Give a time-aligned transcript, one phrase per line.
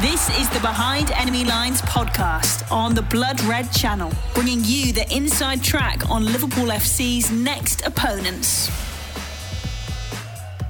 [0.00, 5.04] This is the Behind Enemy Lines podcast on the Blood Red channel, bringing you the
[5.14, 8.89] inside track on Liverpool FC's next opponents.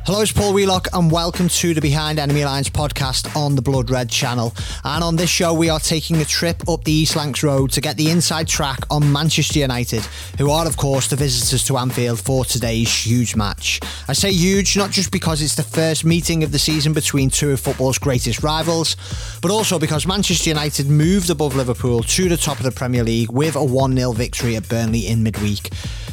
[0.06, 3.90] Hello, it's Paul Wheelock, and welcome to the Behind Enemy Lines podcast on the Blood
[3.90, 4.54] Red channel.
[4.82, 7.82] And on this show, we are taking a trip up the East Lancs Road to
[7.82, 10.02] get the inside track on Manchester United,
[10.38, 13.78] who are, of course, the visitors to Anfield for today's huge match.
[14.08, 17.50] I say huge not just because it's the first meeting of the season between two
[17.50, 18.96] of football's greatest rivals,
[19.42, 23.30] but also because Manchester United moved above Liverpool to the top of the Premier League
[23.30, 25.70] with a 1 0 victory at Burnley in midweek.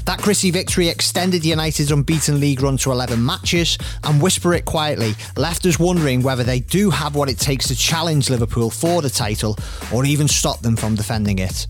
[0.07, 5.15] That gritty victory extended United's unbeaten league run to 11 matches, and whisper it quietly
[5.35, 9.09] left us wondering whether they do have what it takes to challenge Liverpool for the
[9.09, 9.57] title
[9.93, 11.67] or even stop them from defending it.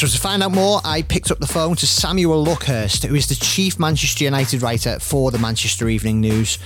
[0.00, 3.26] So, to find out more, I picked up the phone to Samuel Luckhurst, who is
[3.26, 6.58] the chief Manchester United writer for the Manchester Evening News.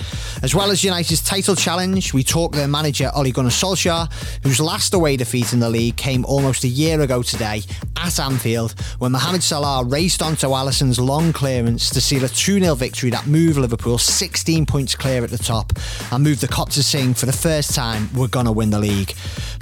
[0.44, 4.08] As well as United's title challenge, we talk their manager Ole Gunnar Solskjaer,
[4.44, 7.62] whose last away defeat in the league came almost a year ago today
[7.96, 12.76] at Anfield when Mohamed Salah raced onto Alisson's long clearance to seal a 2 0
[12.76, 15.72] victory that moved Liverpool 16 points clear at the top
[16.12, 18.78] and moved the Kop to sing for the first time, we're going to win the
[18.78, 19.12] league.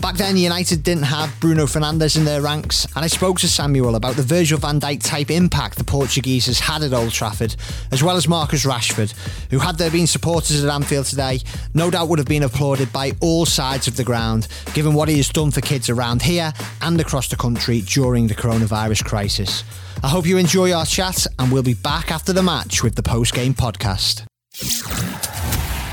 [0.03, 3.95] Back then, United didn't have Bruno Fernandes in their ranks, and I spoke to Samuel
[3.95, 7.55] about the Virgil van Dijk type impact the Portuguese has had at Old Trafford,
[7.93, 9.13] as well as Marcus Rashford,
[9.51, 11.39] who, had there been supporters at Anfield today,
[11.73, 15.17] no doubt would have been applauded by all sides of the ground, given what he
[15.19, 19.63] has done for kids around here and across the country during the coronavirus crisis.
[20.03, 23.03] I hope you enjoy our chat, and we'll be back after the match with the
[23.05, 24.25] post game podcast.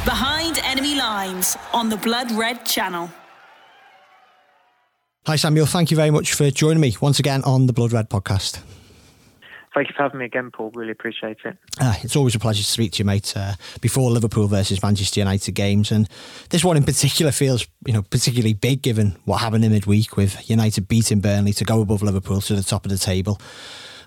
[0.06, 3.12] Behind Enemy Lines on the Blood Red channel.
[5.30, 5.68] Hi, Samuel.
[5.68, 8.64] Thank you very much for joining me once again on the Blood Red podcast.
[9.76, 10.72] Thank you for having me again, Paul.
[10.74, 11.56] Really appreciate it.
[11.80, 13.38] Uh, it's always a pleasure to speak to you, mate.
[13.38, 16.10] Uh, before Liverpool versus Manchester United games, and
[16.50, 20.50] this one in particular feels, you know, particularly big given what happened in midweek with
[20.50, 23.40] United beating Burnley to go above Liverpool to the top of the table.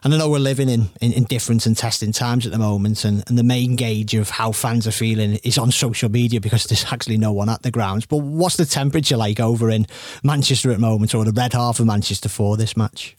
[0.05, 3.05] And I know we're living in, in, in, different and testing times at the moment,
[3.05, 6.65] and, and the main gauge of how fans are feeling is on social media because
[6.65, 8.05] there's actually no one at the grounds.
[8.05, 9.87] But what's the temperature like over in
[10.25, 13.17] Manchester at the moment, or the red half of Manchester for this match?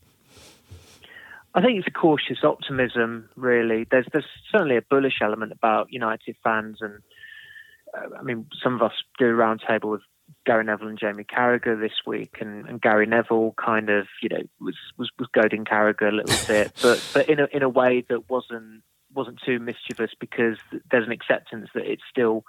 [1.55, 3.87] I think it's a cautious optimism, really.
[3.89, 7.01] There's there's certainly a bullish element about United fans, and
[7.97, 10.01] uh, I mean, some of us do a roundtable with
[10.45, 14.43] Gary Neville and Jamie Carragher this week, and, and Gary Neville kind of, you know,
[14.59, 18.05] was was, was goading Carragher a little bit, but but in a in a way
[18.09, 18.83] that wasn't
[19.13, 20.57] wasn't too mischievous because
[20.91, 22.43] there's an acceptance that it's still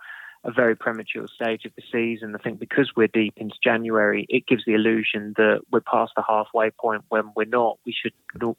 [0.44, 2.34] a very premature stage of the season.
[2.34, 6.22] I think because we're deep into January, it gives the illusion that we're past the
[6.26, 7.78] halfway point when we're not.
[7.86, 8.12] We should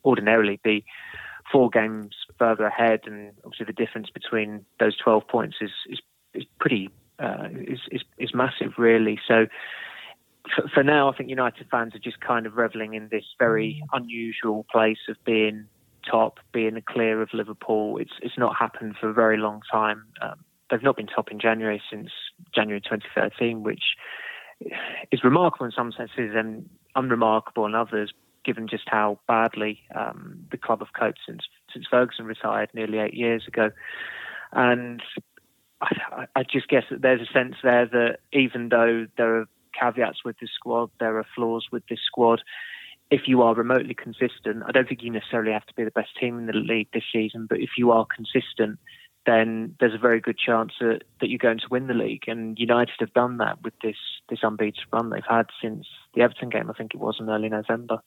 [0.03, 0.85] ordinarily be
[1.51, 5.99] four games further ahead, and obviously the difference between those 12 points is is,
[6.33, 9.19] is pretty uh, is, is, is massive, really.
[9.27, 9.47] So
[10.55, 13.81] for, for, now, I think United fans are just kind of reveling in this very
[13.93, 15.67] unusual place of being
[16.09, 17.97] top, being clear of Liverpool.
[17.97, 20.05] It's it's not happened for a very long time.
[20.21, 20.35] Um,
[20.69, 22.09] they've not been top in January since
[22.53, 23.83] January 2013, which
[25.11, 30.57] is remarkable in some senses and unremarkable in others, given just how badly um, the
[30.57, 31.41] club have coped since
[31.73, 33.71] since Ferguson retired nearly eight years ago.
[34.51, 35.01] And
[35.81, 39.45] I, I just guess that there's a sense there that even though there are
[39.79, 42.41] caveats with this squad, there are flaws with this squad.
[43.11, 46.17] If you are remotely consistent, I don't think you necessarily have to be the best
[46.19, 48.79] team in the league this season, but if you are consistent,
[49.25, 52.23] then there's a very good chance that, that you're going to win the league.
[52.27, 53.97] And United have done that with this
[54.29, 57.49] this unbeaten run they've had since the Everton game, I think it was in early
[57.49, 58.01] November.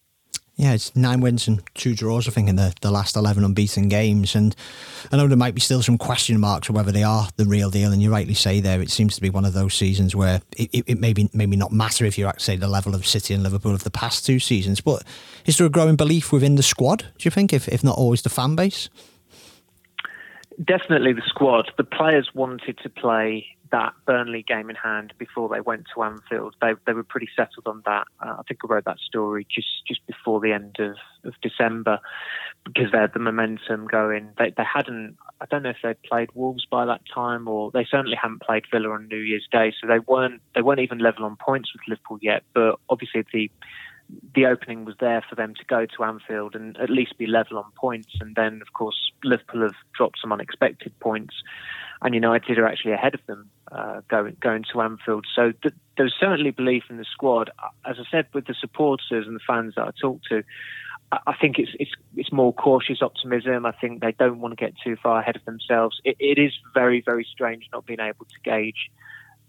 [0.58, 3.88] Yeah, it's nine wins and two draws, I think, in the, the last 11 unbeaten
[3.88, 4.34] games.
[4.34, 4.56] And
[5.12, 7.70] I know there might be still some question marks on whether they are the real
[7.70, 7.92] deal.
[7.92, 10.68] And you rightly say there, it seems to be one of those seasons where it,
[10.72, 13.44] it, it maybe maybe not matter if you're at, say the level of City and
[13.44, 14.80] Liverpool of the past two seasons.
[14.80, 15.04] But
[15.47, 18.22] is there a growing belief within the squad, do you think, if, if not always
[18.22, 18.88] the fan base?
[20.64, 21.70] Definitely the squad.
[21.76, 26.54] The players wanted to play that Burnley game in hand before they went to Anfield.
[26.60, 28.06] They they were pretty settled on that.
[28.20, 32.00] Uh, I think I wrote that story just just before the end of, of December
[32.65, 34.30] because they had the momentum going.
[34.38, 35.16] They they hadn't.
[35.41, 38.65] I don't know if they'd played Wolves by that time, or they certainly hadn't played
[38.70, 41.82] Villa on New Year's Day, so they weren't they weren't even level on points with
[41.88, 42.42] Liverpool yet.
[42.54, 43.50] But obviously the
[44.34, 47.59] the opening was there for them to go to Anfield and at least be level
[47.59, 48.15] on points.
[48.21, 51.34] And then, of course, Liverpool have dropped some unexpected points,
[52.03, 55.27] and United are actually ahead of them uh, going going to Anfield.
[55.34, 57.51] So th- there's certainly belief in the squad.
[57.84, 60.43] As I said, with the supporters and the fans that I talked to,
[61.13, 63.66] I, I think it's it's it's more cautious optimism.
[63.66, 66.01] I think they don't want to get too far ahead of themselves.
[66.05, 68.91] it, it is very very strange not being able to gauge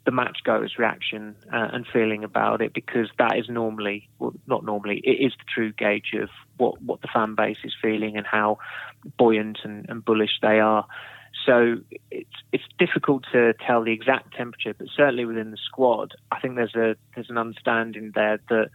[0.06, 4.64] the match goer's reaction uh, and feeling about it because that is normally, well, not
[4.64, 8.26] normally, it is the true gauge of what, what the fan base is feeling and
[8.26, 8.58] how
[9.18, 10.86] buoyant and, and bullish they are.
[11.46, 11.78] So
[12.12, 16.56] it's it's difficult to tell the exact temperature, but certainly within the squad, I think
[16.56, 18.70] there's a there's an understanding there that,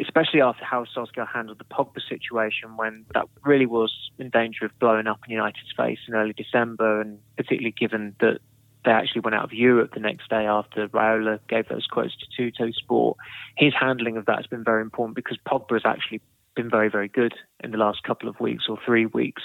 [0.00, 4.78] especially after how Solskjaer handled the Pogba situation, when that really was in danger of
[4.78, 8.40] blowing up in United's face in early December, and particularly given that
[8.84, 12.50] they actually went out of Europe the next day after Raiola gave those quotes to
[12.50, 13.14] Tuttosport.
[13.56, 16.20] His handling of that has been very important because Pogba has actually
[16.54, 19.42] been very, very good in the last couple of weeks or three weeks.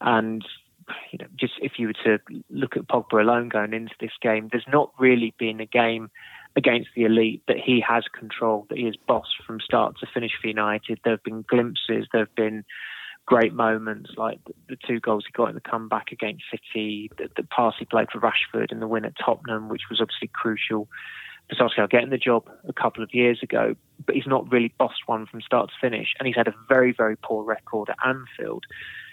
[0.00, 0.44] And
[1.12, 2.18] you know, just if you were to
[2.48, 6.10] look at Pogba alone going into this game, there's not really been a game
[6.56, 10.32] against the elite that he has controlled, that he has bossed from start to finish
[10.40, 10.98] for United.
[11.04, 12.64] There have been glimpses, there have been
[13.30, 17.44] great moments like the, two goals he got in the comeback against City, the, the
[17.44, 20.88] pass he played for Rashford in the win at Tottenham, which was obviously crucial
[21.48, 23.76] for Solskjaer getting the job a couple of years ago.
[24.04, 26.92] But he's not really bossed one from start to finish, and he's had a very,
[26.92, 28.64] very poor record at Anfield.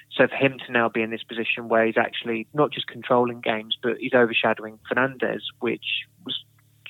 [0.10, 3.42] So for him to now be in this position where he's actually not just controlling
[3.42, 5.86] games, but he's overshadowing Fernandes, which
[6.25, 6.44] was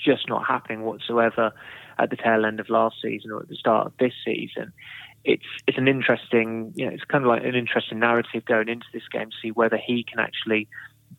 [0.07, 1.51] just not happening whatsoever
[1.99, 4.71] at the tail end of last season or at the start of this season.
[5.23, 8.85] It's it's an interesting, you know, it's kind of like an interesting narrative going into
[8.93, 10.69] this game to see whether he can actually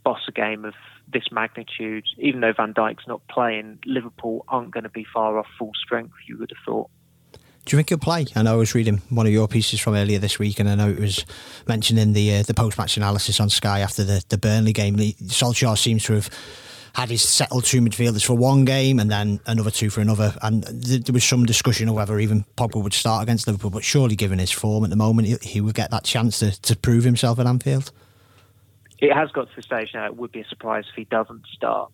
[0.02, 0.74] boss a game of
[1.12, 2.04] this magnitude.
[2.18, 6.14] Even though Van Dijk's not playing, Liverpool aren't going to be far off full strength.
[6.26, 6.90] You would have thought.
[7.64, 8.24] Do you think he'll play?
[8.34, 10.74] I know I was reading one of your pieces from earlier this week, and I
[10.74, 11.26] know it was
[11.66, 14.96] mentioned in the uh, the post match analysis on Sky after the, the Burnley game.
[14.96, 16.30] Solskjaer seems to have
[16.98, 20.34] had his settled two midfielders for one game and then another two for another.
[20.42, 23.84] And th- there was some discussion of whether even Pogba would start against Liverpool, but
[23.84, 26.74] surely given his form at the moment, he, he would get that chance to, to
[26.74, 27.92] prove himself at Anfield.
[28.98, 31.46] It has got to the stage now, it would be a surprise if he doesn't
[31.52, 31.92] start.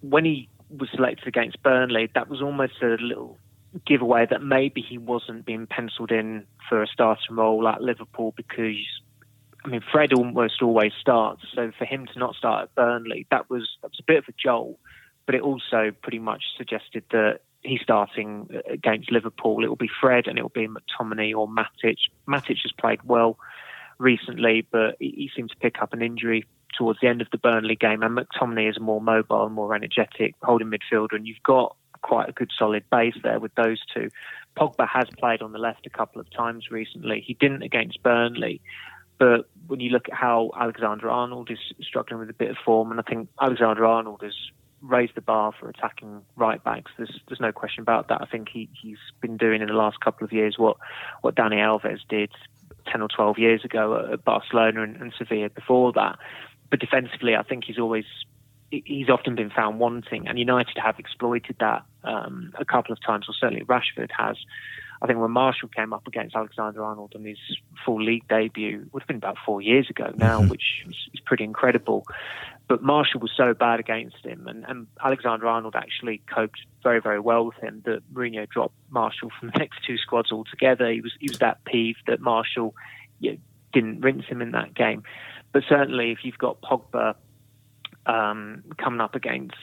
[0.00, 3.36] When he was selected against Burnley, that was almost a little
[3.84, 8.78] giveaway that maybe he wasn't being penciled in for a starting role at Liverpool because
[9.64, 11.42] I mean Fred almost always starts.
[11.54, 14.24] So for him to not start at Burnley, that was that was a bit of
[14.28, 14.78] a jolt,
[15.26, 19.64] but it also pretty much suggested that he's starting against Liverpool.
[19.64, 21.96] It will be Fred and it will be McTominay or Matic.
[22.28, 23.38] Matic has played well
[23.98, 26.44] recently, but he seemed to pick up an injury
[26.76, 28.02] towards the end of the Burnley game.
[28.02, 32.50] And McTominay is more mobile, more energetic holding midfielder, and you've got quite a good
[32.58, 34.08] solid base there with those two.
[34.58, 37.22] Pogba has played on the left a couple of times recently.
[37.24, 38.60] He didn't against Burnley,
[39.22, 42.90] but when you look at how Alexander Arnold is struggling with a bit of form,
[42.90, 44.34] and I think Alexander Arnold has
[44.80, 46.90] raised the bar for attacking right backs.
[46.96, 48.20] There's there's no question about that.
[48.20, 50.76] I think he he's been doing in the last couple of years what
[51.20, 52.32] what Dani Alves did
[52.84, 56.18] ten or twelve years ago at Barcelona and, and Sevilla before that.
[56.68, 58.06] But defensively, I think he's always
[58.72, 63.26] he's often been found wanting, and United have exploited that um, a couple of times,
[63.28, 64.36] or certainly Rashford has.
[65.02, 67.38] I think when Martial came up against Alexander Arnold on his
[67.84, 70.48] full league debut, would have been about four years ago now, mm-hmm.
[70.48, 72.06] which is, is, pretty incredible.
[72.68, 77.18] But Martial was so bad against him, and, and, Alexander Arnold actually coped very, very
[77.18, 80.88] well with him that Mourinho dropped Martial from the next two squads altogether.
[80.88, 82.72] He was he was that peeved that Martial
[83.18, 83.38] you know,
[83.72, 85.02] didn't rinse him in that game.
[85.52, 87.16] But certainly, if you've got Pogba
[88.06, 89.56] um, coming up against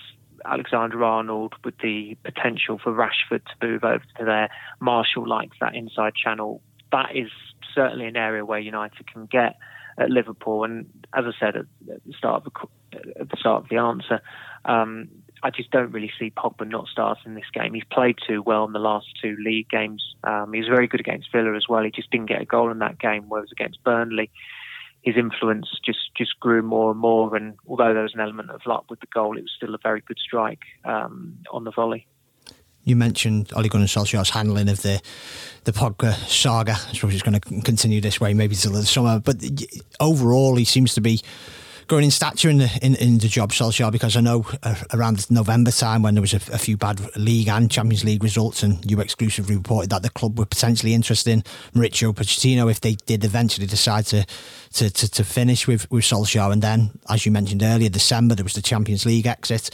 [0.45, 4.49] Alexander Arnold with the potential for Rashford to move over to there.
[4.79, 6.61] Martial likes that inside channel.
[6.91, 7.29] That is
[7.73, 9.55] certainly an area where United can get
[9.97, 10.63] at Liverpool.
[10.63, 12.53] And as I said at, the start of
[12.91, 14.21] the, the start of the answer,
[14.65, 15.09] um,
[15.41, 17.73] I just don't really see Pogba not starting this game.
[17.73, 20.15] He's played too well in the last two league games.
[20.23, 21.83] Um, he was very good against Villa as well.
[21.83, 24.31] He just didn't get a goal in that game, whereas against Burnley,
[25.01, 27.35] his influence just just grew more and more.
[27.35, 29.79] And although there was an element of luck with the goal, it was still a
[29.81, 32.07] very good strike um, on the volley.
[32.83, 35.01] You mentioned Ole Gunnar Solskjaer's handling of the
[35.65, 36.73] the Pogba saga.
[36.73, 39.19] I suppose it's going to continue this way, maybe till the summer.
[39.19, 39.43] But
[39.99, 41.21] overall, he seems to be
[41.89, 45.29] growing in stature in the in, in the job, Solskjaer, because I know uh, around
[45.29, 48.89] November time when there was a, a, few bad league and Champions League results, and
[48.89, 51.41] you exclusively reported that the club were potentially interested in
[51.73, 54.25] Mauricio Pochettino if they did eventually decide to
[54.73, 58.45] to, to, to finish with with Solskjaer, and then as you mentioned earlier, December there
[58.45, 59.71] was the Champions League exit.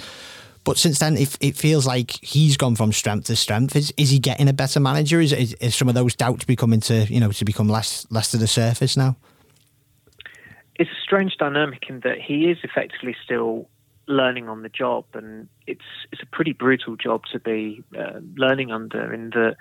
[0.64, 3.76] But since then, it, it feels like he's gone from strength to strength.
[3.76, 5.20] Is is he getting a better manager?
[5.20, 8.32] Is, is, is some of those doubts becoming to you know to become less less
[8.32, 9.18] to the surface now?
[10.76, 13.70] It's a strange dynamic in that he is effectively still
[14.08, 18.72] learning on the job, and it's it's a pretty brutal job to be uh, learning
[18.72, 19.14] under.
[19.14, 19.56] In that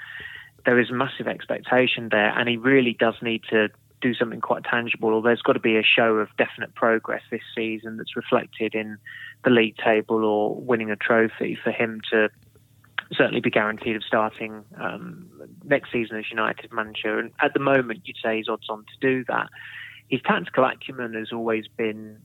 [0.65, 3.69] there is massive expectation there, and he really does need to
[4.01, 7.41] do something quite tangible, or there's got to be a show of definite progress this
[7.55, 8.99] season that's reflected in
[9.45, 12.29] the league table or winning a trophy for him to
[13.13, 15.27] certainly be guaranteed of starting um,
[15.65, 17.19] next season as United manager.
[17.19, 19.49] And at the moment, you'd say he's odds on to do that.
[20.09, 22.19] His tactical acumen has always been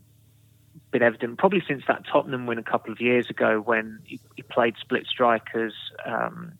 [0.91, 4.41] been evident, probably since that Tottenham win a couple of years ago when he, he
[4.41, 5.73] played split strikers.
[6.05, 6.53] Um,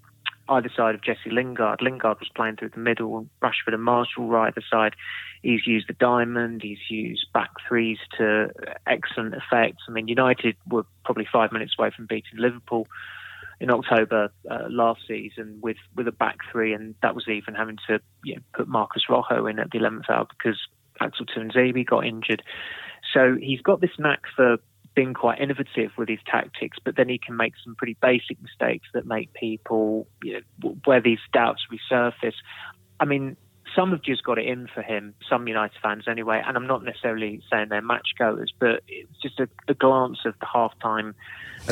[0.50, 1.82] either side of Jesse Lingard.
[1.82, 4.96] Lingard was playing through the middle, Rashford and Martial were either side.
[5.42, 8.52] He's used the diamond, he's used back threes to
[8.88, 9.78] excellent effect.
[9.88, 12.88] I mean, United were probably five minutes away from beating Liverpool
[13.60, 17.78] in October uh, last season with, with a back three, and that was even having
[17.88, 20.60] to you know, put Marcos Rojo in at the 11th hour because
[21.00, 22.44] Axel Tuanzebe got injured.
[23.14, 24.58] So he's got this knack for
[24.96, 28.88] being quite innovative with his tactics, but then he can make some pretty basic mistakes
[28.94, 32.34] that make people, you know, where these doubts resurface.
[33.00, 33.38] I mean,
[33.76, 36.84] some have just got it in for him, some United fans anyway, and I'm not
[36.84, 41.14] necessarily saying they're match goers, but it's just a, a glance of the halftime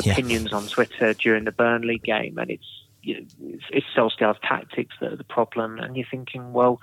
[0.02, 0.12] yeah.
[0.12, 4.94] opinions on Twitter during the Burnley game, and it's, you know, it's, it's Solskjaer's tactics
[5.00, 6.80] that are the problem, and you're thinking, well,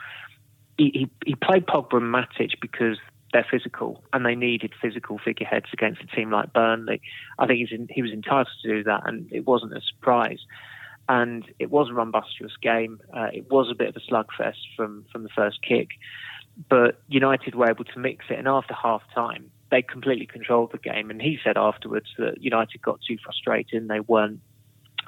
[0.78, 2.98] he, he, played Pogba and Matic because
[3.34, 7.02] they're physical and they needed physical figureheads against a team like Burnley.
[7.40, 10.40] I think in, he was entitled to do that, and it wasn't a surprise.
[11.08, 13.00] And it was a rumbustious game.
[13.14, 15.90] Uh, it was a bit of a slugfest from, from the first kick,
[16.70, 18.40] but United were able to mix it.
[18.40, 21.10] And after half time, they completely controlled the game.
[21.10, 24.40] And he said afterwards that United got too frustrated and they weren't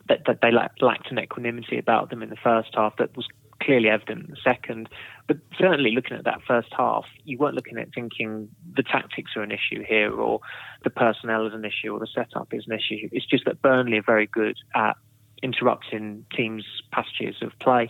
[0.09, 3.27] that, that they lacked, lacked an equanimity about them in the first half that was
[3.61, 4.89] clearly evident in the second.
[5.27, 9.43] But certainly looking at that first half, you weren't looking at thinking the tactics are
[9.43, 10.39] an issue here or
[10.83, 13.09] the personnel is an issue or the setup is an issue.
[13.11, 14.95] It's just that Burnley are very good at
[15.43, 17.89] interrupting teams' passages of play,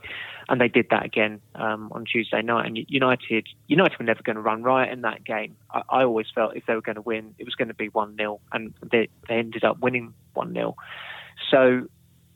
[0.50, 2.66] and they did that again um, on Tuesday night.
[2.66, 5.56] And United, United were never going to run riot in that game.
[5.72, 7.90] I, I always felt if they were going to win, it was going to be
[7.90, 10.76] one 0 and they, they ended up winning one 0
[11.52, 11.88] So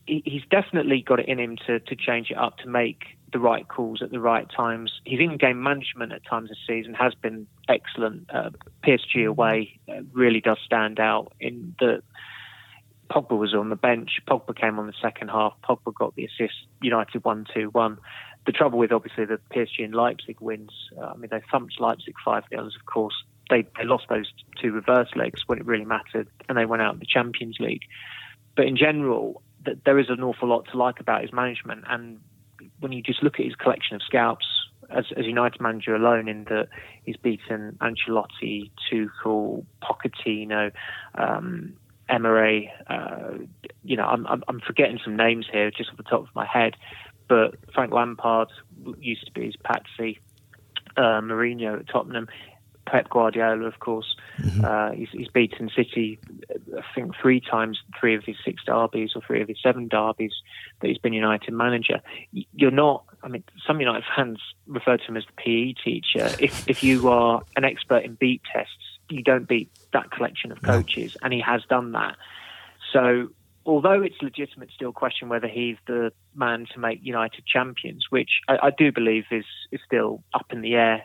[0.06, 3.68] he's definitely got it in him to, to change it up to make the right
[3.68, 4.92] calls at the right times.
[5.06, 8.30] His in-game management at times this season has been excellent.
[8.34, 8.52] Uh,
[8.84, 12.02] PSG away uh, really does stand out in the
[13.10, 14.22] Pogba was on the bench.
[14.26, 15.54] Pogba came on the second half.
[15.68, 16.54] Pogba got the assist.
[16.82, 17.98] United one two one.
[18.46, 20.72] The trouble with obviously the PSG and Leipzig wins.
[20.98, 23.14] Uh, I mean they thumped Leipzig five 0 Of course
[23.50, 26.94] they, they lost those two reverse legs when it really mattered, and they went out
[26.94, 27.84] in the Champions League.
[28.56, 29.44] But in general,
[29.86, 31.84] there is an awful lot to like about his management.
[31.88, 32.20] And
[32.82, 34.46] when you just look at his collection of scalps
[34.90, 36.68] as, as United manager alone, in that
[37.04, 40.72] he's beaten Ancelotti, Tuchel, Pochettino,
[41.16, 41.74] um,
[42.10, 42.72] Emery.
[42.88, 43.38] Uh,
[43.84, 46.46] you know, I'm, I'm, I'm forgetting some names here just off the top of my
[46.46, 46.76] head,
[47.28, 48.50] but Frank Lampard
[49.00, 50.20] used to be his patsy.
[50.98, 52.28] Uh, Mourinho at Tottenham.
[52.92, 54.18] Pep Guardiola, of course.
[54.38, 54.66] Mm-hmm.
[54.66, 56.20] Uh, he's, he's, beaten City,
[56.78, 60.34] I think, three times, three of his six derbies or three of his seven derbies
[60.82, 62.02] that he's been United manager.
[62.32, 66.30] You're not, I mean, some United fans refer to him as the PE teacher.
[66.42, 68.74] If, if you are an expert in beep tests,
[69.10, 71.26] you don't beat that collection of coaches, no.
[71.26, 72.18] and he has done that.
[72.92, 73.30] So
[73.66, 78.58] although it's legitimate still question whether he's the man to make United champions, which I,
[78.64, 81.04] I, do believe is is still up in the air.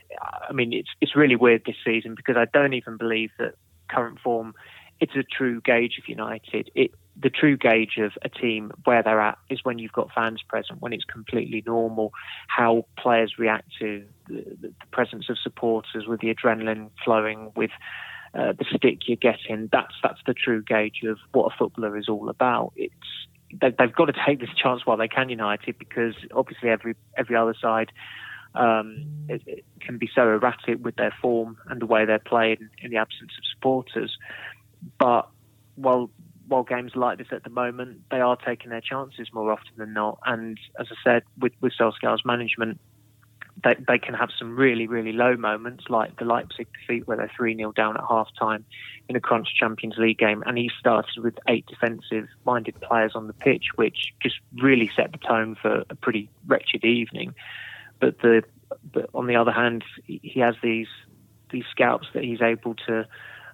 [0.48, 3.54] I mean, it's it's really weird this season because I don't even believe that
[3.88, 4.54] current form
[5.00, 6.70] it's a true gauge of United.
[6.75, 10.42] It the true gauge of a team where they're at is when you've got fans
[10.46, 12.12] present, when it's completely normal,
[12.46, 17.70] how players react to the, the presence of supporters with the adrenaline flowing with
[18.35, 19.68] uh, the stick you're getting.
[19.73, 22.73] That's that's the true gauge of what a footballer is all about.
[22.76, 22.95] It's
[23.61, 27.37] they, have got to take this chance while they can, United, because obviously every every
[27.37, 27.92] other side
[28.56, 32.68] um, it, it can be so erratic with their form and the way they're playing
[32.80, 34.16] in the absence of supporters.
[34.99, 35.28] But
[35.76, 36.11] while
[36.49, 39.92] while games like this at the moment, they are taking their chances more often than
[39.92, 40.21] not.
[40.25, 42.80] And as I said, with with Solskjaer's management,
[43.64, 47.30] they, they can have some really, really low moments, like the Leipzig defeat where they're
[47.36, 48.64] 3 0 down at half time
[49.08, 50.42] in a crunch Champions League game.
[50.46, 55.12] And he started with eight defensive minded players on the pitch, which just really set
[55.12, 57.34] the tone for a pretty wretched evening.
[58.00, 58.42] But the
[58.92, 60.88] but on the other hand, he has these
[61.50, 63.06] these scouts that he's able to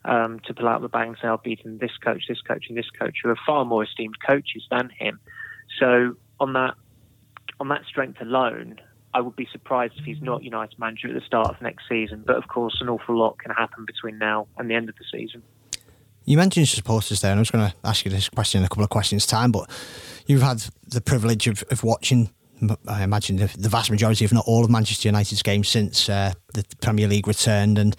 [0.04, 2.90] um, to pull out the bang say, I've beaten this coach, this coach, and this
[2.90, 5.21] coach, who are far more esteemed coaches than him.
[5.78, 6.75] So on that
[7.61, 8.80] on that strength alone,
[9.14, 12.25] I would be surprised if he's not United manager at the start of next season.
[12.26, 15.04] But of course, an awful lot can happen between now and the end of the
[15.11, 15.42] season.
[16.25, 18.69] You mentioned supporters there, and I was going to ask you this question in a
[18.69, 19.69] couple of questions' time, but
[20.26, 22.31] you've had the privilege of, of watching
[22.87, 26.33] I imagine, the, the, vast majority, if not all, of Manchester United's games since uh,
[26.54, 27.78] the Premier League returned.
[27.78, 27.97] And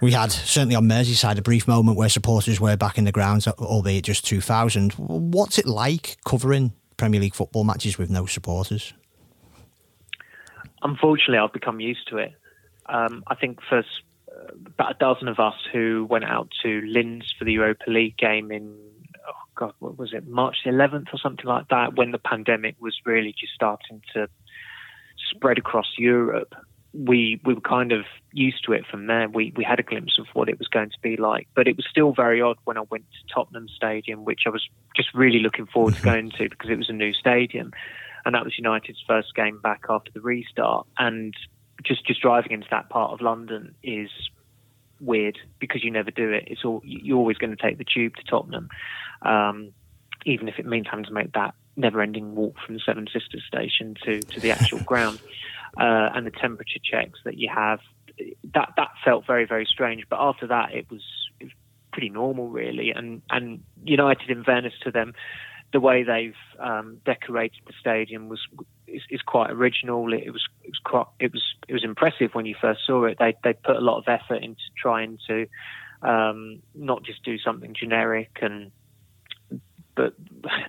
[0.00, 3.48] we had, certainly on Merseyside, a brief moment where supporters were back in the grounds,
[3.48, 4.92] albeit just 2,000.
[4.92, 8.94] What's it like covering Premier League football matches with no supporters?
[10.82, 12.32] Unfortunately, I've become used to it.
[12.86, 13.82] Um, I think for uh,
[14.66, 18.50] about a dozen of us who went out to Linz for the Europa League game
[18.50, 18.74] in
[19.28, 22.76] oh God, what was it, March the 11th or something like that, when the pandemic
[22.80, 24.28] was really just starting to
[25.30, 26.54] spread across Europe.
[26.92, 29.28] We we were kind of used to it from there.
[29.28, 31.76] We we had a glimpse of what it was going to be like, but it
[31.76, 35.38] was still very odd when I went to Tottenham Stadium, which I was just really
[35.38, 37.72] looking forward to going to because it was a new stadium,
[38.24, 40.86] and that was United's first game back after the restart.
[40.98, 41.34] And
[41.84, 44.10] just just driving into that part of London is
[45.00, 46.44] weird because you never do it.
[46.46, 48.68] It's all you're always going to take the tube to Tottenham,
[49.22, 49.72] um,
[50.24, 53.96] even if it means having to make that never-ending walk from the Seven Sisters station
[54.04, 55.20] to to the actual ground,
[55.78, 57.80] uh, and the temperature checks that you have.
[58.54, 60.04] That that felt very very strange.
[60.08, 61.02] But after that, it was,
[61.40, 61.52] it was
[61.92, 62.90] pretty normal really.
[62.90, 65.14] And and United, in fairness to them,
[65.72, 68.40] the way they've um, decorated the stadium was
[68.86, 70.12] is, is, quite original.
[70.12, 73.18] It, was it was quite it was it was impressive when you first saw it.
[73.18, 75.46] They they put a lot of effort into trying to
[76.02, 78.72] um, not just do something generic and
[79.94, 80.14] but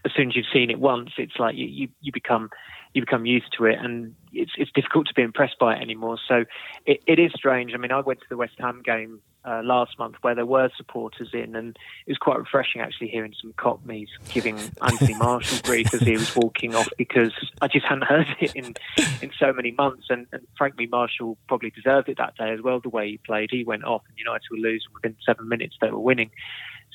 [0.06, 2.50] as soon as you've seen it once, it's like you, you, you become
[2.94, 6.18] you become used to it, and it's it's difficult to be impressed by it anymore.
[6.28, 6.46] So
[6.86, 7.74] it, it is strange.
[7.74, 10.70] I mean, I went to the West Ham game uh, last month where there were
[10.75, 15.94] supporters in, and it was quite refreshing actually hearing some Cockneys giving Anthony Martial grief
[15.94, 18.74] as he was walking off because I just hadn't heard it in
[19.22, 20.08] in so many months.
[20.10, 22.82] And, and frankly, Marshall probably deserved it that day as well.
[22.82, 25.75] The way he played, he went off, and United were losing within seven minutes.
[25.80, 26.32] They were winning.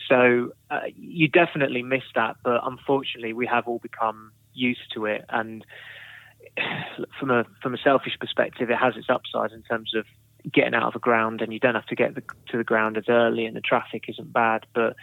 [0.08, 5.24] So uh, you definitely miss that, but unfortunately, we have all become used to it.
[5.28, 5.64] And
[7.20, 10.04] from a from a selfish perspective, it has its upside in terms of
[10.52, 12.96] getting out of the ground, and you don't have to get the, to the ground
[12.96, 14.66] as early, and the traffic isn't bad.
[14.74, 14.96] But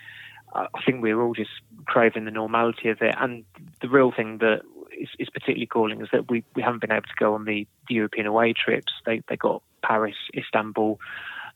[0.54, 1.52] I think we're all just
[1.86, 3.16] craving the normality of it.
[3.18, 3.44] And
[3.82, 4.62] the real thing that
[4.98, 7.68] is, is particularly calling is that we, we haven't been able to go on the,
[7.88, 8.94] the European away trips.
[9.06, 11.00] They they got Paris, Istanbul.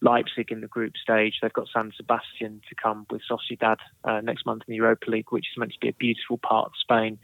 [0.02, 1.36] Leipzig in the group stage.
[1.42, 5.32] They've got San Sebastian to come with Sociedad uh, next month in the Europa League,
[5.32, 7.18] which is meant to be a beautiful part of Spain.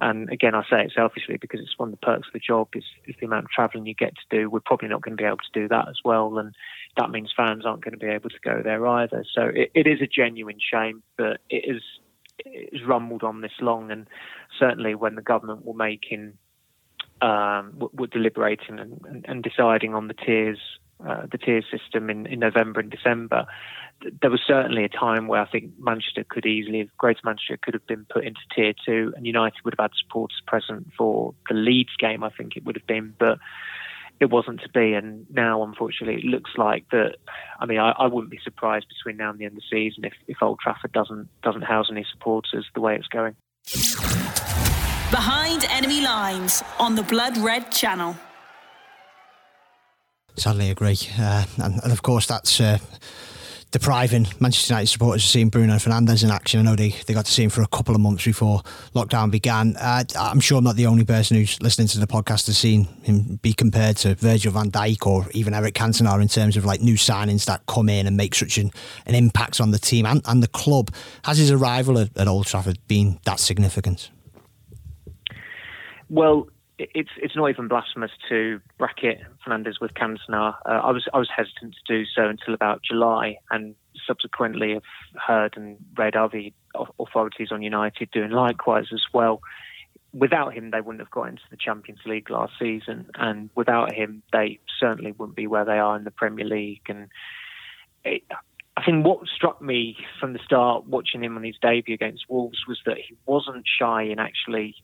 [0.00, 2.68] And again, I say it selfishly because it's one of the perks of the job
[2.74, 4.48] is, is the amount of travelling you get to do.
[4.48, 6.54] We're probably not going to be able to do that as well, and
[6.96, 9.24] that means fans aren't going to be able to go there either.
[9.34, 11.82] So it, it is a genuine shame, but it is
[12.38, 14.08] it is rumbled on this long, and
[14.58, 16.38] certainly when the government were making
[17.20, 20.58] um, were deliberating and, and, deciding on the tiers
[21.06, 23.46] uh, the tier system in, in November and December,
[24.20, 27.86] there was certainly a time where I think Manchester could easily, Greater Manchester could have
[27.86, 31.96] been put into tier two, and United would have had supporters present for the Leeds
[31.98, 32.24] game.
[32.24, 33.38] I think it would have been, but
[34.20, 34.94] it wasn't to be.
[34.94, 37.16] And now, unfortunately, it looks like that.
[37.60, 40.04] I mean, I, I wouldn't be surprised between now and the end of the season
[40.04, 43.34] if, if Old Trafford doesn't doesn't house any supporters the way it's going.
[45.10, 48.16] Behind enemy lines on the Blood Red Channel.
[50.36, 50.98] Sadly agree.
[51.18, 52.78] Uh, and, and, of course, that's uh,
[53.70, 56.60] depriving Manchester United supporters of seeing Bruno Fernandes in action.
[56.60, 58.60] I know they, they got to see him for a couple of months before
[58.94, 59.76] lockdown began.
[59.76, 62.84] Uh, I'm sure I'm not the only person who's listening to the podcast has seen
[63.02, 66.80] him be compared to Virgil van Dijk or even Eric Cantona in terms of like
[66.80, 68.70] new signings that come in and make such an,
[69.06, 70.94] an impact on the team and, and the club.
[71.24, 74.10] Has his arrival at, at Old Trafford been that significant?
[76.08, 76.48] Well,
[76.94, 80.54] it's it's not even blasphemous to bracket Fernandes with Cantona.
[80.66, 83.74] Uh, I was I was hesitant to do so until about July, and
[84.06, 84.82] subsequently have
[85.26, 86.42] heard and read other
[86.98, 89.40] authorities on United doing likewise as well.
[90.12, 94.22] Without him, they wouldn't have got into the Champions League last season, and without him,
[94.32, 96.82] they certainly wouldn't be where they are in the Premier League.
[96.88, 97.08] And
[98.04, 98.22] it,
[98.76, 102.66] I think what struck me from the start, watching him on his debut against Wolves,
[102.68, 104.74] was that he wasn't shy in actually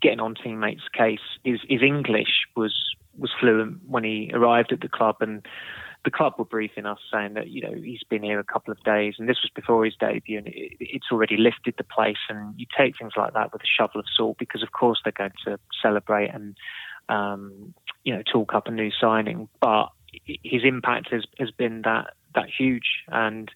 [0.00, 1.20] getting on teammates' case.
[1.44, 2.74] His, his English was
[3.16, 5.46] was fluent when he arrived at the club, and
[6.04, 8.82] the club were briefing us saying that you know he's been here a couple of
[8.82, 12.18] days, and this was before his debut, and it, it's already lifted the place.
[12.28, 15.12] And you take things like that with a shovel of salt because, of course, they're
[15.12, 16.56] going to celebrate and
[17.08, 19.88] um, you know talk up a new signing, but
[20.24, 23.50] his impact has has been that that huge and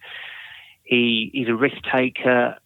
[0.88, 2.56] he, he's a risk taker.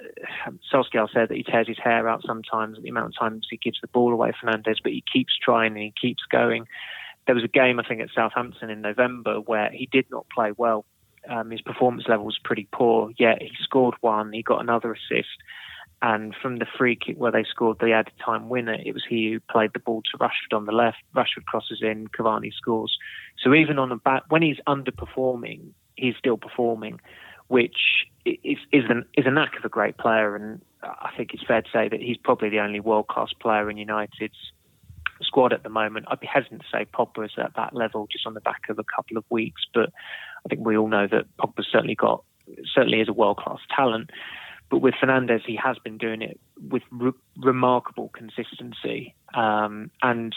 [0.73, 3.57] Solskjaer said that he tears his hair out sometimes at the amount of times he
[3.57, 6.67] gives the ball away Fernandes, but he keeps trying and he keeps going.
[7.27, 10.53] There was a game, I think, at Southampton in November where he did not play
[10.57, 10.85] well.
[11.29, 15.37] Um, his performance level was pretty poor, yet he scored one, he got another assist.
[16.01, 19.33] And from the free kick where they scored the added time winner, it was he
[19.33, 20.99] who played the ball to Rashford on the left.
[21.17, 22.97] Rashford crosses in, Cavani scores.
[23.43, 27.01] So even on a back, when he's underperforming, he's still performing,
[27.53, 30.35] which is is, an, is a knack of a great player.
[30.35, 33.69] And I think it's fair to say that he's probably the only world class player
[33.69, 34.53] in United's
[35.21, 36.07] squad at the moment.
[36.09, 38.85] I'd be hesitant to say Pogba's at that level just on the back of a
[38.97, 39.91] couple of weeks, but
[40.47, 42.25] I think we all know that Pogba's certainly got
[42.75, 44.09] certainly is a world class talent.
[44.71, 49.15] But with Fernandes, he has been doing it with re- remarkable consistency.
[49.35, 50.35] Um, and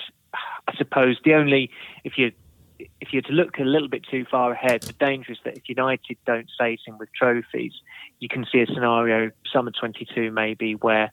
[0.68, 1.72] I suppose the only,
[2.04, 2.34] if you
[2.80, 5.68] if you're to look a little bit too far ahead, the danger is that if
[5.68, 7.74] United don't save him with trophies,
[8.20, 11.12] you can see a scenario, summer 22 maybe, where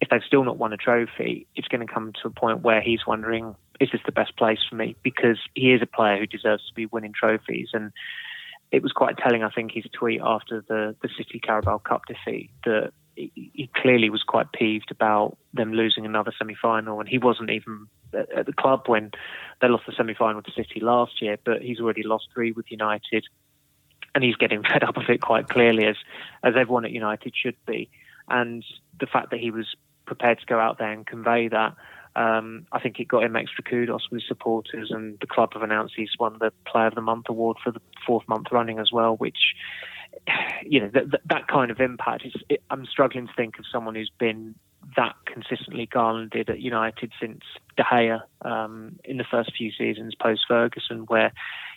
[0.00, 2.80] if they've still not won a trophy, it's going to come to a point where
[2.80, 4.96] he's wondering, is this the best place for me?
[5.02, 7.68] Because he is a player who deserves to be winning trophies.
[7.72, 7.92] And
[8.70, 12.50] it was quite telling, I think, his tweet after the, the City Carabao Cup defeat
[12.64, 17.86] that he clearly was quite peeved about them losing another semi-final, and he wasn't even
[18.12, 19.10] at the club when
[19.60, 21.36] they lost the semi-final to City last year.
[21.44, 23.24] But he's already lost three with United,
[24.14, 25.96] and he's getting fed up of it quite clearly, as
[26.42, 27.90] as everyone at United should be.
[28.28, 28.64] And
[28.98, 29.74] the fact that he was
[30.06, 31.74] prepared to go out there and convey that
[32.16, 35.94] um, I think it got him extra kudos with supporters, and the club have announced
[35.96, 39.16] he's won the Player of the Month award for the fourth month running as well,
[39.16, 39.54] which
[40.62, 42.26] you know that that kind of impact.
[42.48, 44.54] It, I'm struggling to think of someone who's been
[44.96, 47.40] that consistently garlanded at United since
[47.76, 51.32] De Gea um, in the first few seasons post Ferguson, where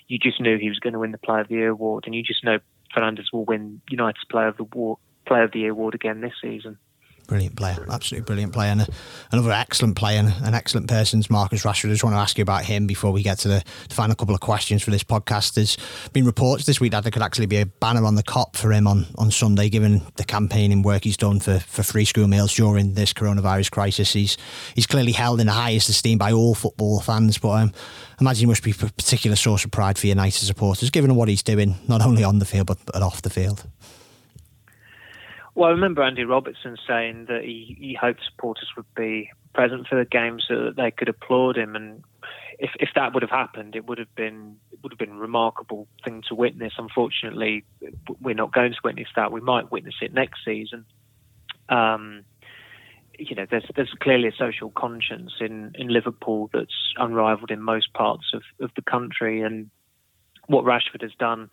[0.08, 2.15] you just knew he was going to win the Player of the Year award, and
[2.15, 2.60] you just know
[2.95, 6.34] Fernandes will win United's Player of the War, Player of the Year award again this
[6.41, 6.78] season.
[7.27, 8.87] Brilliant player, absolutely brilliant player, and
[9.33, 11.89] another excellent player, and an excellent person Marcus Rashford.
[11.89, 14.15] I just want to ask you about him before we get to the, the final
[14.15, 15.55] couple of questions for this podcast.
[15.55, 15.77] There's
[16.13, 18.71] been reports this week that there could actually be a banner on the Kop for
[18.71, 22.53] him on, on Sunday, given the campaigning work he's done for, for free school meals
[22.53, 24.13] during this coronavirus crisis.
[24.13, 24.37] He's
[24.73, 27.73] he's clearly held in the highest esteem by all football fans, but um,
[28.11, 31.27] I imagine he must be a particular source of pride for United supporters, given what
[31.27, 33.67] he's doing, not only on the field but, but off the field.
[35.57, 39.97] Well, I remember Andy Robertson saying that he, he hoped supporters would be present for
[39.97, 41.75] the game so that they could applaud him.
[41.75, 42.03] And
[42.59, 45.19] if, if that would have happened, it would have been it would have been a
[45.19, 46.73] remarkable thing to witness.
[46.77, 47.65] Unfortunately,
[48.21, 49.31] we're not going to witness that.
[49.31, 50.85] We might witness it next season.
[51.69, 52.23] Um,
[53.17, 57.93] you know, there's there's clearly a social conscience in, in Liverpool that's unrivaled in most
[57.93, 59.71] parts of, of the country, and
[60.45, 61.49] what Rashford has done,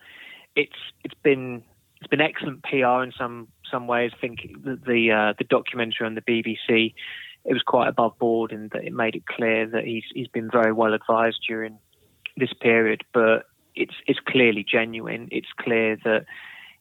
[0.55, 1.63] it's it's been
[2.01, 4.11] it's been excellent PR in some some ways.
[4.15, 6.93] I think the the, uh, the documentary on the BBC
[7.45, 10.49] it was quite above board in that it made it clear that he's he's been
[10.49, 11.77] very well advised during
[12.35, 15.27] this period, but it's it's clearly genuine.
[15.31, 16.25] It's clear that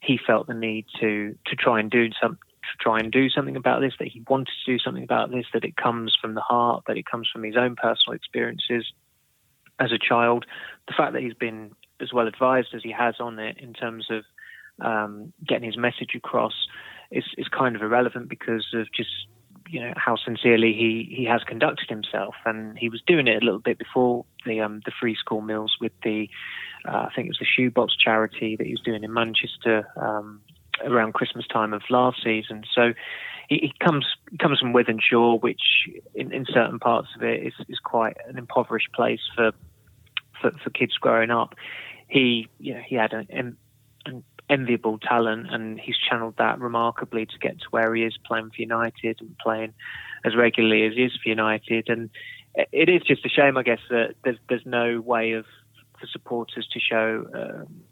[0.00, 3.56] he felt the need to to try and do some to try and do something
[3.56, 3.92] about this.
[3.98, 5.44] That he wanted to do something about this.
[5.52, 6.84] That it comes from the heart.
[6.86, 8.90] That it comes from his own personal experiences
[9.78, 10.46] as a child.
[10.88, 14.06] The fact that he's been as well advised as he has on it in terms
[14.10, 14.24] of
[14.80, 16.54] um, getting his message across
[17.10, 19.10] is, is kind of irrelevant because of just
[19.68, 23.44] you know how sincerely he, he has conducted himself, and he was doing it a
[23.44, 26.28] little bit before the um, the free school meals with the
[26.86, 30.40] uh, I think it was the shoebox charity that he was doing in Manchester um,
[30.82, 32.64] around Christmas time of last season.
[32.74, 32.92] So
[33.48, 34.06] he, he comes
[34.38, 38.92] comes from Wythenshawe, which in, in certain parts of it is, is quite an impoverished
[38.92, 39.52] place for,
[40.40, 41.54] for for kids growing up.
[42.08, 47.38] He you know he had an, an enviable talent, and he's channeled that remarkably to
[47.38, 49.72] get to where he is playing for United and playing
[50.24, 51.88] as regularly as he is for United.
[51.88, 52.10] And
[52.72, 55.44] it is just a shame, I guess, that there's there's no way of
[55.98, 57.82] for supporters to show um,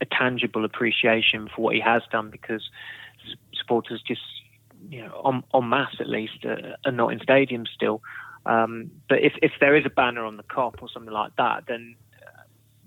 [0.00, 2.70] a tangible appreciation for what he has done because
[3.52, 4.22] supporters just
[4.88, 8.02] you know on en masse at least uh, are not in stadiums still.
[8.46, 11.64] Um, but if if there is a banner on the Kop or something like that,
[11.68, 12.42] then uh,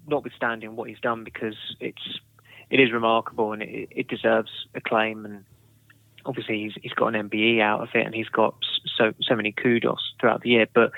[0.08, 2.20] notwithstanding what he's done, because it's
[2.70, 5.26] it is remarkable and it, it deserves acclaim.
[5.26, 5.46] And
[6.26, 8.56] obviously, he's, he's got an MBE out of it, and he's got
[8.98, 10.68] so so many kudos throughout the year.
[10.74, 10.92] But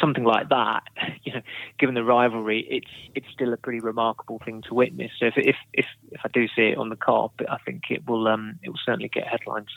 [0.00, 0.82] something like that,
[1.24, 1.42] you know,
[1.78, 5.12] given the rivalry, it's it's still a pretty remarkable thing to witness.
[5.18, 8.06] So if if if, if I do see it on the Kop, I think it
[8.06, 9.68] will um it will certainly get headlines.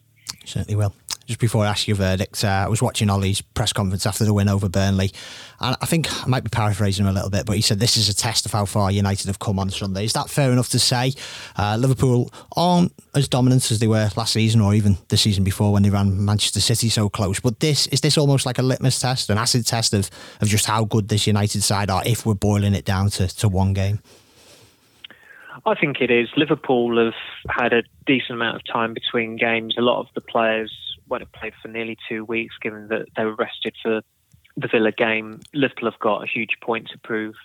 [0.45, 0.93] Certainly will
[1.27, 4.33] just before I ask your verdict, uh, I was watching Ole's press conference after the
[4.33, 5.11] win over Burnley,
[5.59, 7.97] and I think I might be paraphrasing him a little bit, but he said this
[7.97, 10.05] is a test of how far United have come on Sunday.
[10.05, 11.11] Is that fair enough to say?
[11.57, 15.73] Uh, Liverpool aren't as dominant as they were last season or even the season before
[15.73, 17.41] when they ran Manchester City so close.
[17.41, 20.09] But this is this almost like a litmus test, an acid test of,
[20.39, 23.49] of just how good this United side are if we're boiling it down to, to
[23.49, 23.99] one game.
[25.65, 26.29] I think it is.
[26.37, 27.13] Liverpool have
[27.49, 29.75] had a decent amount of time between games.
[29.77, 30.71] A lot of the players
[31.09, 34.01] won't have played for nearly two weeks, given that they were rested for
[34.55, 35.39] the Villa game.
[35.53, 37.35] Liverpool have got a huge point to prove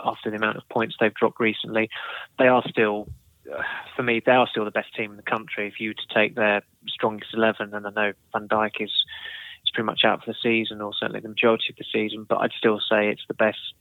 [0.00, 1.90] after the amount of points they've dropped recently.
[2.38, 3.08] They are still,
[3.52, 3.62] uh,
[3.94, 5.68] for me, they are still the best team in the country.
[5.68, 9.70] If you were to take their strongest eleven, and I know Van Dijk is is
[9.72, 12.52] pretty much out for the season, or certainly the majority of the season, but I'd
[12.56, 13.74] still say it's the best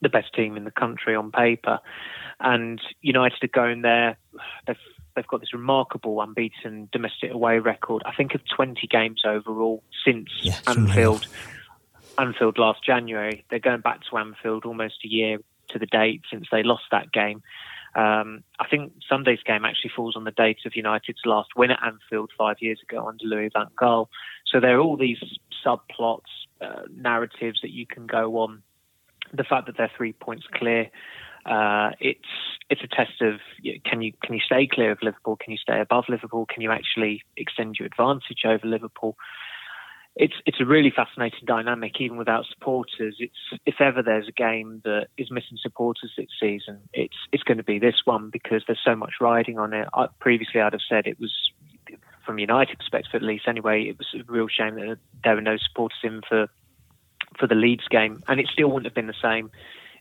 [0.00, 1.78] the best team in the country on paper.
[2.40, 4.18] And United are going there.
[4.66, 4.76] They've
[5.14, 8.02] they've got this remarkable unbeaten domestic away record.
[8.04, 11.26] I think of 20 games overall since yeah, Anfield.
[12.18, 13.44] Anfield last January.
[13.50, 17.12] They're going back to Anfield almost a year to the date since they lost that
[17.12, 17.42] game.
[17.94, 21.82] Um, I think Sunday's game actually falls on the date of United's last win at
[21.84, 24.06] Anfield five years ago under Louis van Gaal.
[24.46, 25.22] So there are all these
[25.64, 26.20] subplots,
[26.60, 28.62] uh, narratives that you can go on.
[29.34, 30.90] The fact that they're three points clear,
[31.46, 32.20] uh, it's
[32.70, 33.40] it's a test of
[33.84, 35.36] can you can you stay clear of Liverpool?
[35.36, 36.46] Can you stay above Liverpool?
[36.46, 39.16] Can you actually extend your advantage over Liverpool?
[40.14, 43.16] It's it's a really fascinating dynamic, even without supporters.
[43.18, 47.58] It's if ever there's a game that is missing supporters this season, it's it's going
[47.58, 49.88] to be this one because there's so much riding on it.
[49.94, 51.32] I, previously, I'd have said it was
[52.24, 53.48] from United perspective, at least.
[53.48, 56.48] Anyway, it was a real shame that there were no supporters in for
[57.38, 59.50] for the Leeds game, and it still wouldn't have been the same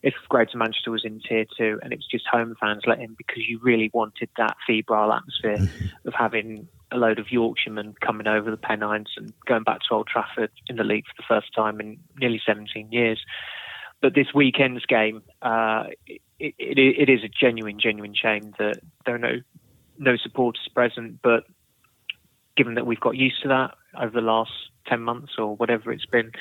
[0.03, 3.13] if Greater Manchester was in Tier Two and it was just home fans let in
[3.17, 6.07] because you really wanted that febrile atmosphere mm-hmm.
[6.07, 10.07] of having a load of Yorkshiremen coming over the Pennines and going back to Old
[10.07, 13.23] Trafford in the league for the first time in nearly 17 years.
[14.01, 19.15] But this weekend's game, uh, it, it, it is a genuine, genuine shame that there
[19.15, 19.41] are no
[19.99, 21.19] no supporters present.
[21.21, 21.43] But
[22.57, 24.51] given that we've got used to that over the last
[24.87, 26.31] 10 months or whatever it's been,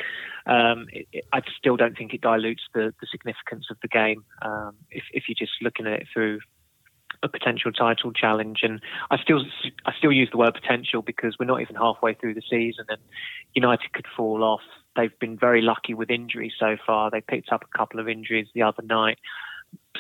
[0.47, 4.25] um, it, it, I still don't think it dilutes the, the significance of the game
[4.43, 6.41] um, if, if, you're just looking at it through
[7.23, 8.61] a potential title challenge.
[8.63, 9.45] And I still
[9.85, 13.01] I still use the word potential because we're not even halfway through the season and
[13.55, 14.63] United could fall off.
[14.97, 17.11] They've been very lucky with injuries so far.
[17.11, 19.19] They picked up a couple of injuries the other night.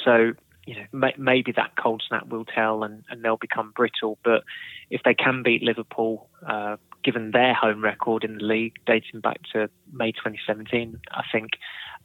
[0.04, 0.32] So
[0.66, 4.18] you know, may, maybe that cold snap will tell and, and they'll become brittle.
[4.22, 4.44] But
[4.90, 9.40] if they can beat Liverpool, uh, given their home record in the league dating back
[9.52, 11.50] to May 2017, I think,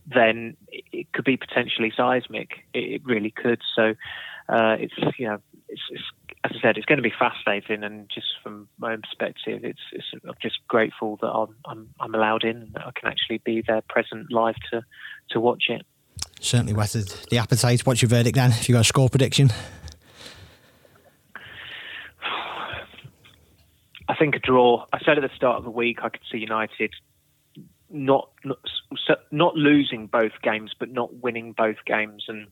[0.08, 2.49] then it could be potentially seismic.
[2.73, 3.62] It, really could.
[3.75, 3.95] So
[4.49, 6.03] uh, it's you know, it's, it's,
[6.43, 7.84] as I said, it's going to be fascinating.
[7.84, 12.13] And just from my own perspective, it's, it's I'm just grateful that I'm, I'm, I'm
[12.13, 14.84] allowed in and that I can actually be there, present, live to
[15.31, 15.86] to watch it.
[16.39, 17.86] Certainly whetted the appetite.
[17.86, 18.51] What's your verdict then?
[18.51, 19.51] If you got a score prediction?
[24.08, 24.86] I think a draw.
[24.94, 26.91] I said at the start of the week I could see United
[27.89, 28.60] not not,
[29.32, 32.48] not losing both games, but not winning both games, and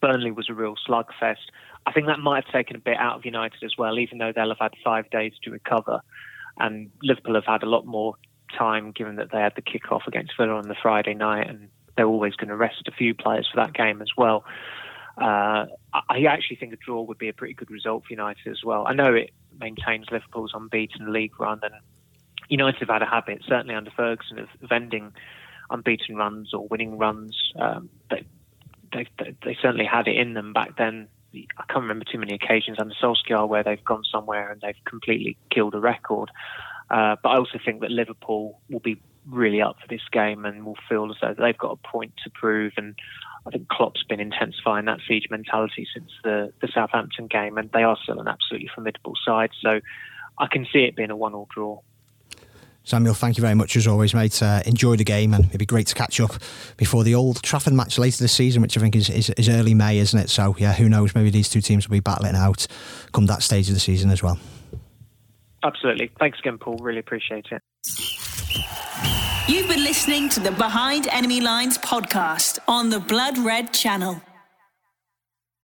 [0.00, 1.50] Burnley was a real slugfest.
[1.86, 4.32] I think that might have taken a bit out of United as well, even though
[4.34, 6.00] they'll have had five days to recover,
[6.58, 8.14] and Liverpool have had a lot more
[8.56, 12.06] time given that they had the kick-off against Villa on the Friday night, and they're
[12.06, 14.44] always going to rest a few players for that game as well.
[15.16, 15.66] Uh,
[16.10, 18.86] I actually think a draw would be a pretty good result for United as well.
[18.86, 21.74] I know it maintains Liverpool's unbeaten league run, and
[22.48, 25.12] United have had a habit, certainly under Ferguson, of, of ending
[25.70, 27.52] unbeaten runs or winning runs.
[27.58, 28.26] Um, they,
[28.92, 29.06] they,
[29.44, 31.08] they certainly had it in them back then.
[31.34, 35.36] I can't remember too many occasions under Solskjaer where they've gone somewhere and they've completely
[35.50, 36.30] killed a record.
[36.90, 40.64] Uh, but I also think that Liverpool will be really up for this game and
[40.64, 42.72] will feel as though they've got a point to prove.
[42.76, 42.94] And
[43.46, 47.84] I think Klopp's been intensifying that siege mentality since the, the Southampton game, and they
[47.84, 49.50] are still an absolutely formidable side.
[49.62, 49.80] So
[50.38, 51.80] I can see it being a one-all draw.
[52.82, 54.40] Samuel, thank you very much as always, mate.
[54.40, 56.32] Uh, enjoy the game, and it'd be great to catch up
[56.76, 59.74] before the Old Trafford match later this season, which I think is, is, is early
[59.74, 60.30] May, isn't it?
[60.30, 61.12] So, yeah, who knows?
[61.12, 62.66] Maybe these two teams will be battling out
[63.12, 64.38] come that stage of the season as well.
[65.64, 66.10] Absolutely.
[66.18, 66.76] Thanks again, Paul.
[66.78, 67.62] Really appreciate it.
[69.48, 74.20] You've been listening to the Behind Enemy Lines podcast on the Blood Red channel.